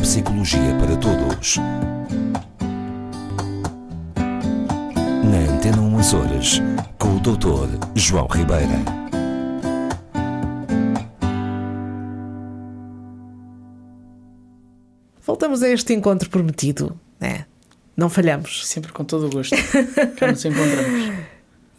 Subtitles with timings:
[0.00, 1.56] psicologia para todos.
[5.24, 6.62] Na Antena 1 Açores,
[6.98, 7.86] com o Dr.
[7.94, 9.00] João Ribeira.
[15.26, 17.44] Voltamos a este encontro prometido, né?
[17.96, 18.66] Não falhamos.
[18.66, 19.54] Sempre com todo o gosto.
[20.18, 21.09] Já nos encontramos.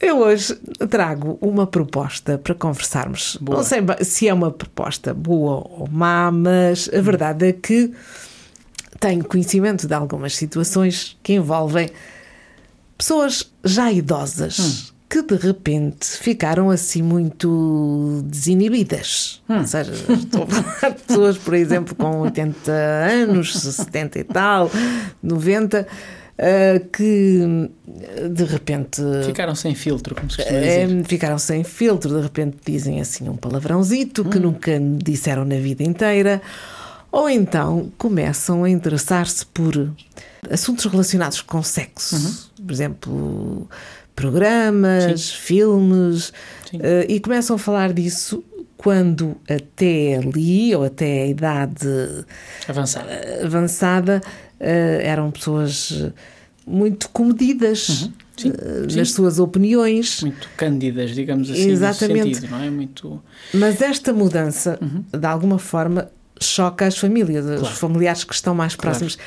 [0.02, 0.56] Eu hoje
[0.90, 3.38] trago uma proposta para conversarmos.
[3.40, 3.60] Boa.
[3.60, 7.94] Não sei se é uma proposta boa ou má, mas a verdade é que
[9.00, 11.90] tenho conhecimento de algumas situações que envolvem
[12.98, 19.42] pessoas já idosas que de repente ficaram assim muito desinibidas.
[19.50, 24.72] Ou seja, estou a falar de pessoas, por exemplo, com 80 anos, 70 e tal,
[25.22, 25.86] 90.
[26.38, 27.70] Ah, que
[28.30, 31.06] de repente Ficaram sem filtro, como se costuma é, dizer.
[31.06, 34.30] ficaram sem filtro, de repente dizem assim um palavrãozito Hum.
[34.30, 36.42] que nunca disseram na vida inteira,
[37.12, 39.92] ou então começam a interessar-se por
[40.50, 42.66] assuntos relacionados com sexo, Uhum.
[42.66, 43.70] por exemplo,
[44.16, 46.32] programas, filmes,
[46.70, 46.80] Sim.
[46.82, 48.44] eh, e começam a falar disso
[48.78, 52.26] quando até ali, ou até a idade
[52.68, 54.22] avançada, eh,
[55.04, 56.12] eram pessoas eh,
[56.66, 58.12] muito comedidas Uhum.
[58.38, 58.98] Sim, eh, sim.
[58.98, 60.22] nas suas opiniões.
[60.22, 62.24] Muito cândidas, digamos assim, Exatamente.
[62.30, 62.70] nesse sentido, não é?
[62.70, 63.22] Muito...
[63.54, 64.80] Mas esta mudança,
[65.16, 67.76] de alguma forma, choca as famílias, os Claro.
[67.76, 68.98] familiares que estão mais Claro.
[68.98, 69.18] próximos.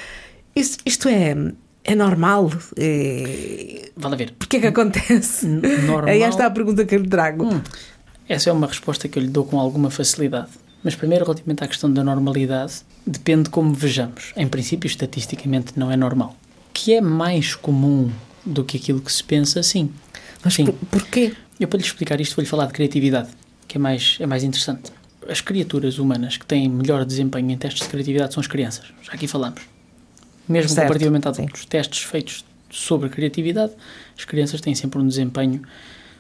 [0.57, 1.37] Isto, isto é,
[1.85, 2.51] é normal?
[2.77, 3.91] É...
[3.97, 4.33] Vale a ver.
[4.39, 5.47] Porquê que acontece?
[5.47, 7.45] normal- É esta a pergunta que eu lhe trago.
[7.55, 7.61] Hum,
[8.29, 10.49] essa é uma resposta que eu lhe dou com alguma facilidade.
[10.85, 14.33] Mas primeiro, relativamente à questão da normalidade, depende de como vejamos.
[14.37, 16.37] Em princípio, estatisticamente, não é normal.
[16.75, 18.11] Que é mais comum
[18.45, 19.91] do que aquilo que se pensa, sim.
[20.45, 20.67] Mas sim.
[20.67, 21.35] por, porquê?
[21.59, 23.31] Eu, para lhe explicar isto, vou-lhe falar de criatividade,
[23.67, 24.93] que é mais, é mais interessante.
[25.27, 28.87] As criaturas humanas que têm melhor desempenho em testes de criatividade são as crianças.
[29.03, 29.63] Já aqui falamos.
[30.47, 31.43] Mesmo Certo, comparativamente a sim.
[31.43, 31.65] adultos.
[31.65, 33.73] Testes feitos sobre criatividade,
[34.19, 35.63] as crianças têm sempre um desempenho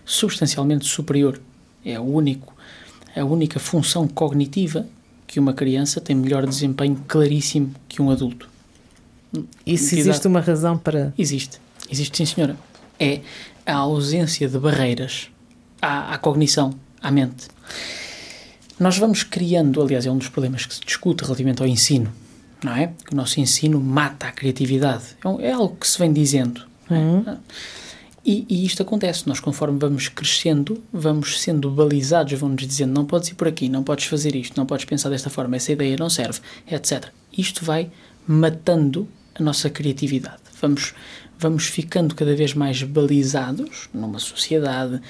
[0.04, 1.38] substancialmente superior.
[1.84, 2.53] É o único,
[3.20, 4.86] a única função cognitiva
[5.26, 8.48] que uma criança tem melhor desempenho claríssimo que um adulto.
[9.66, 11.12] E se existe uma razão para.
[11.18, 11.60] Existe.
[11.90, 12.56] Existe, sim, senhora.
[12.98, 13.20] É
[13.66, 15.28] a ausência de barreiras
[15.80, 17.48] à, à cognição, à mente.
[18.78, 22.12] Nós vamos criando, aliás, é um dos problemas que se discute relativamente ao ensino,
[22.62, 22.92] não é?
[23.04, 25.04] Que o nosso ensino mata a criatividade.
[25.24, 26.62] É, é algo que se vem dizendo.
[26.88, 27.36] não é?
[28.24, 29.28] E, e isto acontece.
[29.28, 33.82] Nós, conforme vamos crescendo, vamos sendo balizados, vão-nos dizendo não podes ir por aqui, não
[33.84, 36.40] podes fazer isto, não podes pensar desta forma, essa ideia não serve,
[36.70, 37.08] etc.
[37.36, 37.90] Isto vai
[38.26, 40.38] matando a nossa criatividade.
[40.60, 40.94] Vamos,
[41.38, 45.00] vamos ficando cada vez mais balizados numa sociedade,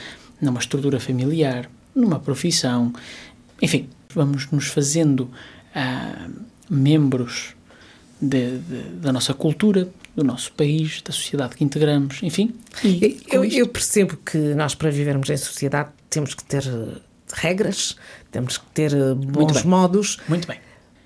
[0.40, 2.92] numa estrutura familiar, numa profissão,
[3.62, 5.30] enfim, vamos nos fazendo
[5.74, 6.28] ah,
[6.68, 7.54] membros
[8.20, 12.54] de- de- da nossa cultura, do nosso país, da sociedade que integramos, enfim.
[12.84, 16.98] E Eu, isto- eu percebo que nós, para vivermos em sociedade, temos que ter eh,
[17.32, 17.96] regras,
[18.30, 19.66] temos que ter eh, bons bem.
[19.66, 20.18] modos.
[20.28, 20.58] Muito bem.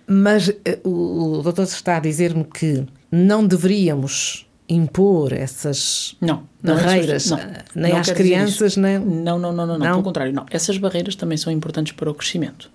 [0.06, 6.78] Mas eh, o, o doutor está a dizer-me que não deveríamos impor essas Não, não
[6.78, 8.98] é barreiras susto- eh, nem não às crianças, nem.
[8.98, 9.90] Não, não, não, não, não, Não?
[9.92, 10.44] pelo contrário, não.
[10.50, 12.70] Essas barreiras também são importantes para o crescimento.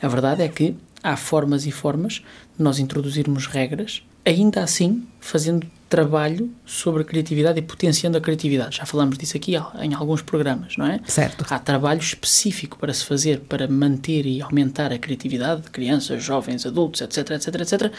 [0.00, 2.22] A verdade é que há formas e formas
[2.56, 8.78] de nós introduzirmos regras, ainda assim fazendo trabalho sobre a criatividade e potenciando a criatividade.
[8.78, 10.98] Já falamos disso aqui em alguns programas, não é?
[11.04, 11.44] Certo.
[11.50, 16.64] Há trabalho específico para se fazer para manter e aumentar a criatividade de crianças, jovens,
[16.64, 17.92] adultos, etc, etc, etc,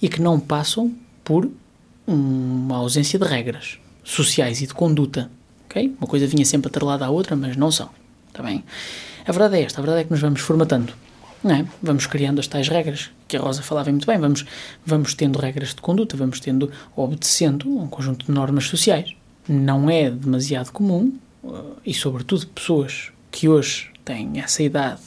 [0.00, 0.94] e que não passam
[1.24, 1.50] por
[2.06, 5.28] uma ausência de regras sociais e de conduta.
[5.66, 5.94] ok?
[5.98, 7.90] Uma coisa vinha sempre atrelada à outra, mas não são.
[8.28, 8.62] Está bem?
[9.26, 10.92] A verdade é esta, a verdade é que nos vamos formatando.
[11.42, 11.66] Não é?
[11.82, 14.44] Vamos criando as tais regras que a Rosa falava muito bem, vamos,
[14.84, 19.14] vamos tendo regras de conduta, vamos tendo, obedecendo um conjunto de normas sociais.
[19.48, 21.48] Não é demasiado comum, eh,
[21.86, 25.00] e sobretudo pessoas que hoje têm essa idade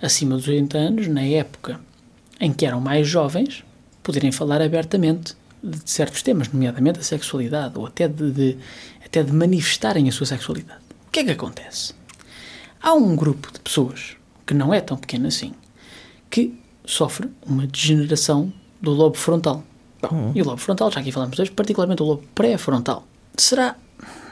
[0.00, 1.80] acima dos 80 anos, na época
[2.40, 3.64] em que eram mais jovens,
[4.04, 8.56] poderem falar abertamente de certos temas, nomeadamente a sexualidade, ou até de, de-
[9.04, 10.80] até de manifestarem a sua sexualidade.
[11.08, 11.92] O que é que acontece?
[12.80, 14.16] Há um grupo de pessoas,
[14.46, 15.52] que não é tão pequeno assim,
[16.30, 16.54] que
[16.88, 19.62] sofre uma degeneração do lobo frontal.
[20.00, 23.04] Bom, e o lobo frontal, já aqui falamos hoje, particularmente o lobo pré-frontal,
[23.36, 23.76] será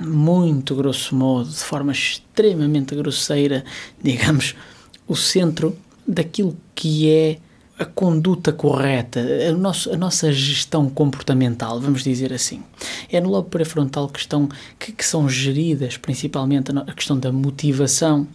[0.00, 3.64] muito grosso modo, de forma extremamente grosseira,
[4.02, 4.54] digamos,
[5.06, 5.76] o centro
[6.06, 7.38] daquilo que é
[7.78, 12.62] a conduta correta, a, nosso, a nossa gestão comportamental, vamos dizer assim.
[13.12, 14.48] É no lobo pré-frontal que, estão,
[14.78, 18.26] que, que são geridas principalmente a questão da motivação,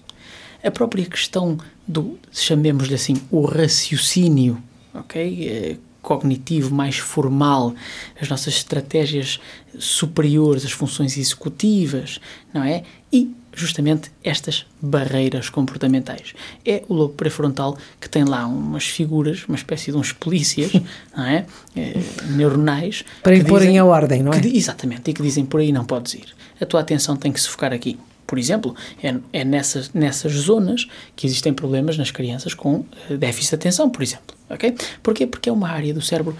[0.63, 4.61] a própria questão do, chamemos-lhe assim, o raciocínio,
[4.93, 5.47] ok?
[5.47, 7.73] Eh, cognitivo mais formal,
[8.19, 9.39] as nossas estratégias
[9.77, 12.19] superiores, as funções executivas,
[12.53, 12.83] não é?
[13.13, 16.33] E justamente estas barreiras comportamentais.
[16.65, 20.71] É o lobo pré-frontal que tem lá umas figuras, uma espécie de uns polícias,
[21.15, 21.45] não é?
[21.75, 21.93] é
[22.29, 23.03] neuronais.
[23.21, 24.39] Para imporem a ordem, não é?
[24.39, 26.35] Que, exatamente, e que dizem por aí não podes ir.
[26.59, 27.99] A tua atenção tem que se focar aqui.
[28.25, 33.51] Por exemplo, é, é nessas, nessas zonas que existem problemas nas crianças com eh, déficit
[33.51, 34.35] de atenção, por exemplo.
[34.50, 34.75] ok?
[35.03, 35.27] Porquê?
[35.27, 36.35] Porque é uma área do cérebro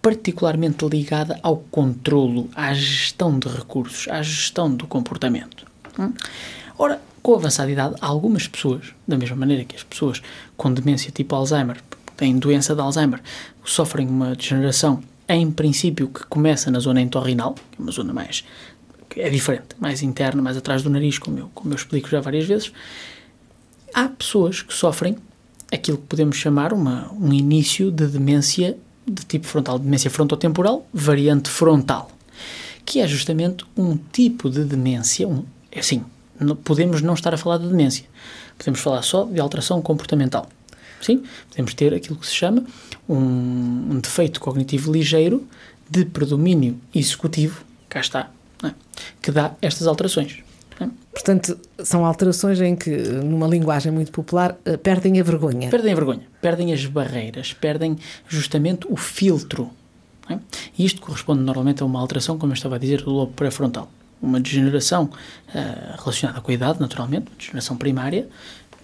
[0.00, 5.66] particularmente ligada ao controlo, à gestão de recursos, à gestão do comportamento.
[5.98, 6.12] Hum?
[6.78, 10.22] Ora, com a avançada idade, algumas pessoas, da mesma maneira que as pessoas
[10.56, 11.78] com demência tipo Alzheimer,
[12.16, 13.20] têm doença de Alzheimer,
[13.64, 18.44] sofrem uma degeneração, em princípio, que começa na zona entorrinal, que é uma zona mais
[19.16, 22.46] é diferente, mais interna, mais atrás do nariz, como eu, como eu explico já várias
[22.46, 22.72] vezes.
[23.94, 25.16] Há pessoas que sofrem
[25.72, 28.76] aquilo que podemos chamar uma, um início de demência
[29.06, 32.10] de tipo frontal, demência frontotemporal, variante frontal,
[32.84, 36.04] que é justamente um tipo de demência, um, é assim,
[36.64, 38.04] podemos não estar a falar de demência,
[38.58, 40.48] podemos falar só de alteração comportamental.
[41.00, 42.64] Sim, podemos ter aquilo que se chama
[43.08, 45.46] um, um defeito cognitivo ligeiro
[45.88, 48.30] de predomínio executivo, cá está,
[48.64, 48.72] é?
[49.20, 50.42] que dá estas alterações.
[50.80, 50.88] É?
[51.12, 55.70] Portanto, são alterações em que, numa linguagem muito popular, eh, perdem a vergonha.
[55.70, 57.96] Perdem a vergonha, perdem as barreiras, perdem
[58.28, 59.70] justamente o filtro.
[60.28, 60.38] É?
[60.78, 63.90] E isto corresponde normalmente a uma alteração, como eu estava a dizer, do lobo pré-frontal.
[64.20, 68.28] Uma degeneração uh, relacionada com a idade, naturalmente, uma degeneração primária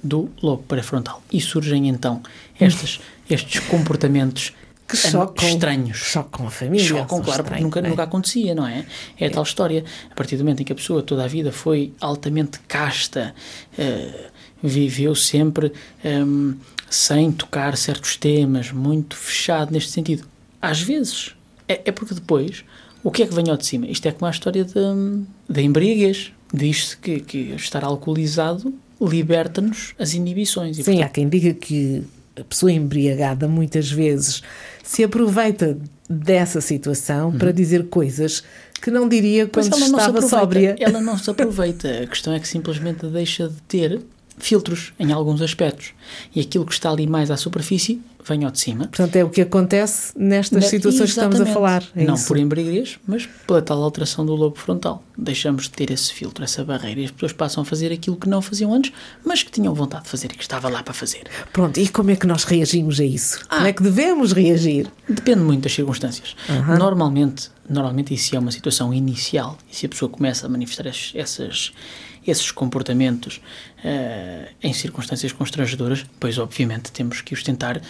[0.03, 1.23] do lobo pré-frontal.
[1.33, 2.23] E surgem então
[2.61, 4.53] estes, estes comportamentos
[4.93, 5.97] que chocam, estranhos.
[5.97, 6.87] Chocam a família.
[6.87, 7.89] Chocam, claro, porque nunca, é?
[7.89, 8.85] nunca acontecia, não é?
[9.19, 9.85] É a tal história.
[10.11, 13.35] A partir do momento em que a pessoa toda a vida foi altamente casta,
[13.79, 14.31] uh,
[14.63, 15.73] viveu sempre
[16.05, 16.55] um, ehm,
[16.91, 20.25] sem tocar certos temas, muito fechado neste sentido.
[20.61, 21.35] Às vezes,
[21.67, 22.65] é, é, porque depois,
[23.03, 23.87] o que é que vem ao de cima?
[23.87, 24.67] Isto é como a história
[25.49, 26.33] da embriaguez.
[26.53, 30.79] Diz-se que, que estar alcoolizado liberta-nos as inibições.
[30.79, 32.05] E, Sim, portanto, há quem diga que
[32.39, 34.43] a pessoa embriagada muitas vezes
[34.83, 37.39] se aproveita dessa situação uhum.
[37.39, 38.43] para dizer coisas
[38.81, 40.77] que não diria quando estava sóbria.
[40.79, 42.03] Ela não se aproveita.
[42.03, 44.01] A questão é que simplesmente deixa de ter
[44.39, 45.93] filtros em alguns aspectos.
[46.35, 48.85] E aquilo que está ali mais à superfície vem ao de cima.
[48.85, 51.43] Portanto, é o que acontece nestas situações Exatamente.
[51.43, 51.85] que estamos a falar.
[51.97, 52.27] É não isso?
[52.27, 55.03] por embriaguez, mas pela tal alteração do lobo frontal.
[55.17, 58.29] Deixamos de ter esse filtro, essa barreira, e as pessoas passam a fazer aquilo que
[58.29, 58.93] não faziam antes,
[59.25, 61.25] mas que tinham vontade de fazer e que estava lá para fazer.
[61.53, 63.41] Pronto, e como é que nós reagimos a isso?
[63.49, 64.87] Ah, como é que devemos reagir?
[65.09, 66.37] Depende muito das circunstâncias.
[66.49, 66.79] Uhum.
[66.79, 71.73] Normalmente, normalmente isso é uma situação inicial, e se a pessoa começa a manifestar essas
[72.27, 73.41] esses comportamentos
[73.85, 77.81] uh, em circunstâncias constrangedoras, pois obviamente temos que os tentar,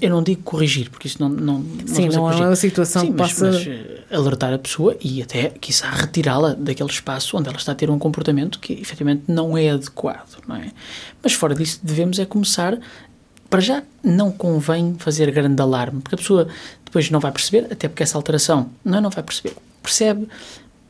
[0.00, 3.12] eu não digo corrigir, porque isso não não, não Sim, não é uma situação Sim,
[3.12, 3.50] que mas, possa...
[3.50, 7.74] mas uh, alertar a pessoa e até, quiçá, retirá-la daquele espaço onde ela está a
[7.74, 10.72] ter um comportamento que efetivamente não é adequado, não é?
[11.22, 12.78] Mas fora disso devemos é começar
[13.48, 16.48] para já não convém fazer grande alarme, porque a pessoa
[16.84, 19.54] depois não vai perceber, até porque essa alteração não, não vai perceber.
[19.82, 20.26] Percebe,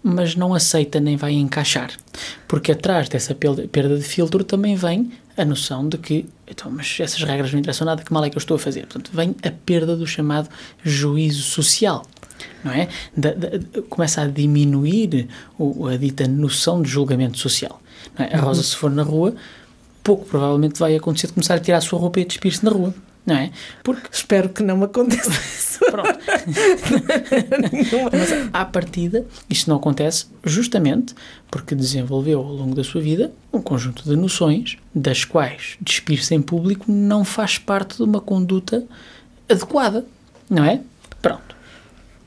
[0.03, 1.91] mas não aceita nem vai encaixar.
[2.49, 7.23] Porque atrás dessa perda de filtro também vem a noção de que, então, mas essas
[7.23, 8.83] regras não interessam nada, que mal é que eu estou a fazer?
[8.83, 10.49] Portanto, vem a perda do chamado
[10.85, 12.05] juízo social.
[12.65, 12.89] Não é?
[13.17, 13.49] Da, da,
[13.89, 15.29] começa a diminuir
[15.59, 17.81] o, a dita noção de julgamento social.
[18.19, 18.37] É?
[18.37, 18.67] A Rosa, uhum.
[18.67, 19.35] se for na rua,
[20.03, 22.95] pouco provavelmente vai acontecer de começar a tirar a sua roupa e despir-se na rua
[23.25, 23.51] não é?
[23.83, 25.79] Porque espero que não me aconteça isso.
[25.91, 26.19] Pronto.
[28.13, 31.15] Mas à partida, isto não acontece justamente
[31.51, 36.43] porque desenvolveu ao longo da sua vida um conjunto de noções das quais despir-se em
[36.43, 38.85] público não faz parte de uma conduta
[39.49, 40.05] adequada,
[40.49, 40.81] não é?
[41.21, 41.52] Pronto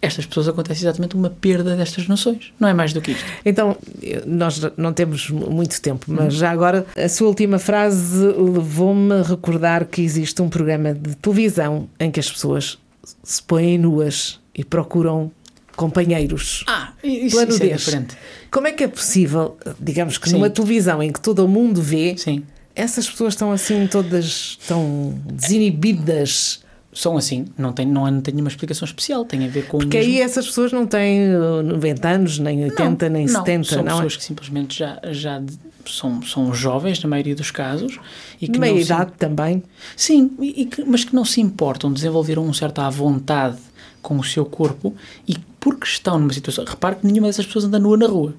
[0.06, 2.54] estas pessoas acontece exatamente uma perda destas noções.
[2.60, 3.26] Não é mais do que isto.
[3.46, 3.78] Então,
[4.26, 6.40] nós não temos muito tempo, mas uhum.
[6.40, 11.90] já agora a sua última frase levou-me a recordar que existe um programa de televisão
[12.00, 12.78] em que as pessoas
[13.24, 15.32] se põem nuas e procuram
[15.76, 16.64] companheiros.
[16.68, 18.18] Ah, isso, isso é diferente.
[18.50, 20.36] Como é que é possível, digamos que Sim.
[20.36, 22.44] numa televisão em que todo o mundo vê, Sim.
[22.74, 26.64] essas pessoas estão assim todas tão desinibidas?
[26.96, 29.80] São assim, não tem, não, não tem nenhuma explicação especial, tem a ver com.
[29.80, 33.64] Porque aí essas pessoas não têm 90 uh, anos, nem 80, não, nem não, 70,
[33.68, 34.18] são não pessoas é?
[34.18, 35.44] que simplesmente já, já
[35.86, 38.00] são, são jovens, na maioria dos casos.
[38.42, 39.18] E que Meia idade se...
[39.18, 39.62] também.
[39.96, 43.58] Sim, e que, mas que não se importam, desenvolveram um certo à vontade
[44.02, 44.96] com o seu corpo
[45.28, 46.64] e porque estão numa situação.
[46.64, 48.34] Repare que nenhuma dessas pessoas anda nua na rua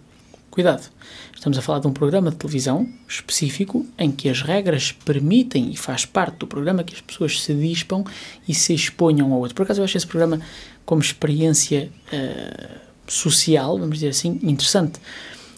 [0.56, 0.88] Cuidado,
[1.34, 5.76] estamos a falar de um programa de televisão específico em que as regras permitem e
[5.76, 8.02] faz parte do programa que as pessoas se dispam
[8.48, 9.54] e se exponham ao outro.
[9.54, 10.40] Por acaso eu acho esse programa
[10.86, 14.98] como experiência uh, social, vamos dizer assim, interessante.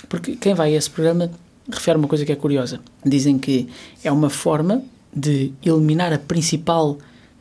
[0.09, 1.31] Porque quem vai a esse programa
[1.71, 2.81] refere uma coisa que é curiosa.
[3.07, 3.69] Dizem que
[4.03, 4.83] é uma forma
[5.15, 6.99] de eliminar a principal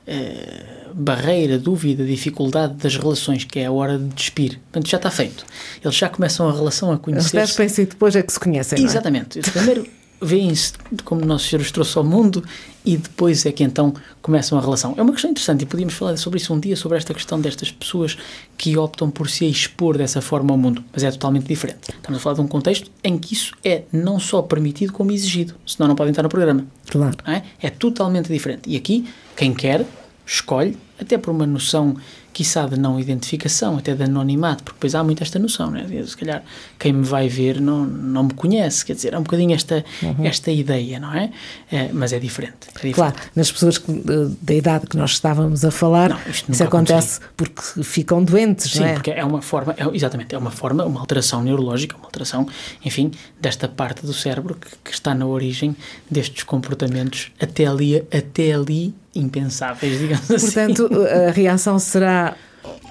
[0.08, 4.60] uh, barreira, dúvida, dificuldade das relações, que é a hora de despir.
[4.72, 5.46] Portanto, já está feito.
[5.84, 7.38] Eles já começam a relação a conhecer.
[7.38, 8.84] Eles despem-se e depois é que se conhecem.
[8.84, 9.40] Exatamente.
[9.40, 9.42] É?
[9.42, 9.88] Primeiro
[10.22, 12.44] veem-se como Nosso Senhor os trouxe ao mundo
[12.84, 14.94] e depois é que então começam a relação.
[14.98, 17.72] É uma questão interessante e podíamos falar sobre isso um dia, sobre esta questão destas
[17.72, 18.18] pessoas
[18.58, 21.90] que optam por se expor dessa forma ao mundo, mas é totalmente diferente.
[21.90, 25.56] Estamos a falar de um contexto em que isso é não só permitido como exigido,
[25.66, 26.66] senão não podem estar no programa.
[26.90, 27.18] Claro.
[27.26, 27.42] É?
[27.62, 28.70] é totalmente diferente.
[28.70, 29.86] E aqui, quem quer,
[30.26, 31.96] escolhe até por uma noção,
[32.38, 35.88] quiçá, de não identificação, até de anonimato, porque depois há muito esta noção, né?
[36.06, 36.44] se calhar
[36.78, 40.24] quem me vai ver não, não me conhece, quer dizer, é um bocadinho esta, uhum.
[40.24, 41.32] esta ideia, não é?
[41.72, 41.90] é?
[41.92, 42.94] Mas é diferente, é diferente.
[42.94, 43.92] Claro, nas pessoas que,
[44.40, 48.86] da idade que nós estávamos a falar, não, isso acontece porque ficam doentes, Sim, não
[48.86, 48.94] é?
[48.94, 52.48] porque é uma forma, é, exatamente, é uma forma, uma alteração neurológica, uma alteração,
[52.86, 53.10] enfim,
[53.42, 55.76] desta parte do cérebro que, que está na origem
[56.10, 60.46] destes comportamentos até ali, até ali impensáveis, digamos assim.
[60.46, 60.90] Portanto,
[61.28, 62.36] a reação será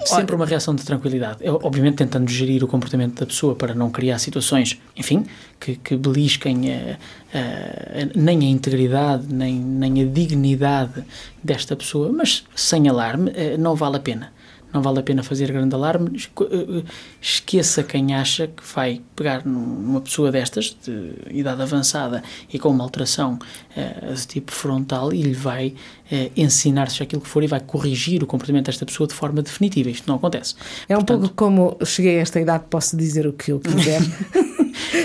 [0.05, 1.39] Sempre uma reação de tranquilidade.
[1.41, 5.25] Eu, obviamente tentando gerir o comportamento da pessoa para não criar situações, enfim,
[5.59, 6.97] que, que belisquem a,
[7.33, 11.03] a, a, nem a integridade, nem, nem a dignidade
[11.43, 14.31] desta pessoa, mas sem alarme, eh, não vale a pena
[14.73, 16.17] não vale a pena fazer grande alarme.
[16.17, 16.83] Eh, eh,
[17.21, 22.83] esqueça quem acha que vai pegar numa pessoa destas, de idade avançada e com uma
[22.83, 23.39] alteração
[23.75, 25.69] uh, de tipo frontal, e lhe vai
[26.11, 29.41] uh, ensinar se aquilo que for e vai corrigir o comportamento desta pessoa de forma
[29.41, 29.89] definitiva.
[29.89, 30.55] Isto não acontece.
[30.87, 34.01] É um Portanto, pouco como cheguei a esta idade, posso dizer o que eu quiser.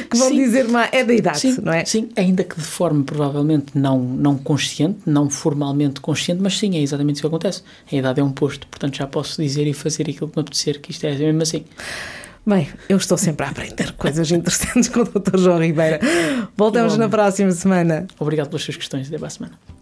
[0.09, 1.85] que vão sim, dizer, mas é da idade, sim, não é?
[1.85, 6.81] Sim, ainda que de forma provavelmente não, não consciente, não formalmente consciente, mas sim, é
[6.81, 7.63] exatamente isso que acontece.
[7.91, 10.81] A idade é um posto, portanto já posso dizer e fazer aquilo que me apetecer,
[10.81, 11.65] que isto é mesmo assim.
[12.45, 15.39] Bem, eu estou sempre a aprender coisas interessantes com o Dr.
[15.39, 16.01] João Ribeira.
[16.57, 18.07] Voltamos na próxima semana.
[18.19, 19.07] Obrigado pelas suas questões.
[19.07, 19.82] Até para a semana.